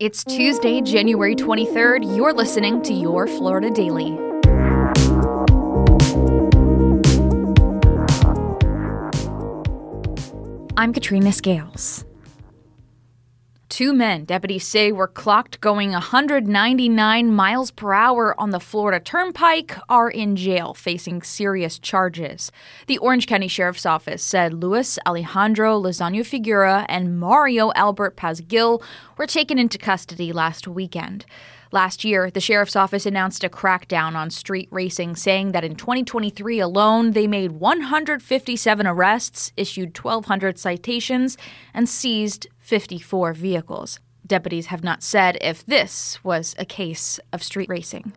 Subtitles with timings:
[0.00, 2.16] It's Tuesday, January 23rd.
[2.16, 4.16] You're listening to Your Florida Daily.
[10.76, 12.04] I'm Katrina Scales.
[13.78, 19.78] Two men, deputies say, were clocked going 199 miles per hour on the Florida Turnpike,
[19.88, 22.50] are in jail facing serious charges.
[22.88, 28.82] The Orange County Sheriff's Office said Luis Alejandro Lozano Figura and Mario Albert Paz Gil
[29.16, 31.24] were taken into custody last weekend.
[31.70, 36.60] Last year, the sheriff's office announced a crackdown on street racing, saying that in 2023
[36.60, 41.36] alone, they made 157 arrests, issued 1,200 citations,
[41.74, 44.00] and seized 54 vehicles.
[44.26, 48.12] Deputies have not said if this was a case of street racing.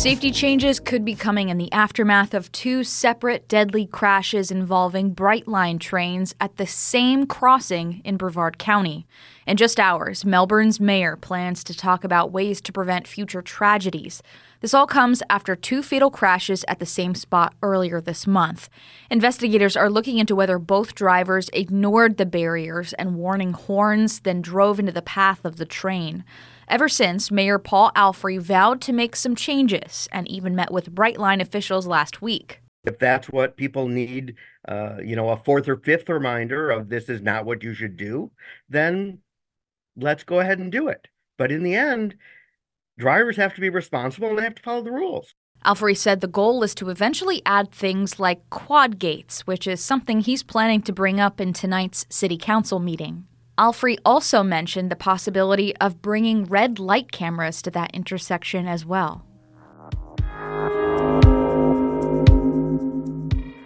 [0.00, 5.78] Safety changes could be coming in the aftermath of two separate deadly crashes involving Brightline
[5.78, 9.06] trains at the same crossing in Brevard County.
[9.46, 14.22] In just hours, Melbourne's mayor plans to talk about ways to prevent future tragedies.
[14.62, 18.70] This all comes after two fatal crashes at the same spot earlier this month.
[19.10, 24.80] Investigators are looking into whether both drivers ignored the barriers and warning horns, then drove
[24.80, 26.24] into the path of the train.
[26.70, 31.40] Ever since, Mayor Paul Alfrey vowed to make some changes and even met with Brightline
[31.40, 32.60] officials last week.
[32.84, 34.36] If that's what people need,
[34.68, 37.96] uh, you know, a fourth or fifth reminder of this is not what you should
[37.96, 38.30] do,
[38.68, 39.18] then
[39.96, 41.08] let's go ahead and do it.
[41.36, 42.14] But in the end,
[42.96, 45.34] drivers have to be responsible and they have to follow the rules.
[45.64, 50.20] Alfrey said the goal is to eventually add things like quad gates, which is something
[50.20, 53.26] he's planning to bring up in tonight's city council meeting.
[53.60, 59.22] Alfrey also mentioned the possibility of bringing red light cameras to that intersection as well.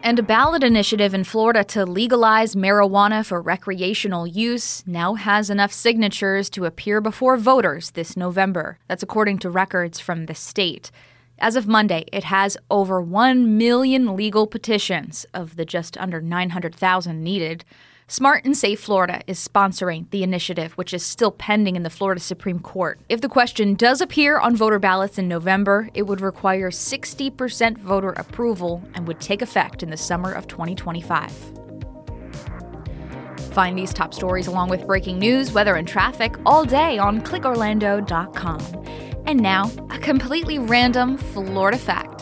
[0.03, 5.73] And a ballot initiative in Florida to legalize marijuana for recreational use now has enough
[5.73, 8.81] signatures to appear before voters this November.
[8.89, 10.91] That's according to records from the state.
[11.39, 17.23] As of Monday, it has over 1 million legal petitions of the just under 900,000
[17.23, 17.64] needed.
[18.07, 22.20] Smart and Safe Florida is sponsoring the initiative, which is still pending in the Florida
[22.20, 23.01] Supreme Court.
[23.09, 28.11] If the question does appear on voter ballots in November, it would require 60% voter
[28.11, 31.33] approval and would take effect in the summer of 2025.
[33.53, 38.61] Find these top stories along with breaking news, weather, and traffic all day on clickorlando.com.
[39.27, 42.14] And now, a completely random Florida fact.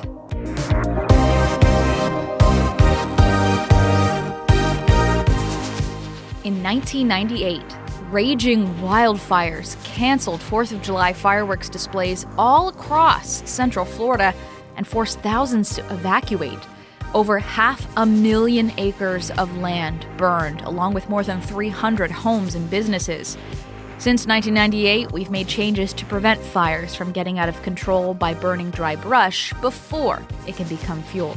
[6.44, 7.62] In 1998,
[8.10, 14.34] raging wildfires canceled 4th of July fireworks displays all across Central Florida
[14.76, 16.58] and forced thousands to evacuate.
[17.14, 22.68] Over half a million acres of land burned, along with more than 300 homes and
[22.68, 23.38] businesses.
[23.98, 28.70] Since 1998, we've made changes to prevent fires from getting out of control by burning
[28.70, 31.36] dry brush before it can become fuel.